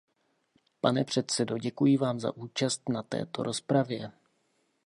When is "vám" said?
1.97-2.19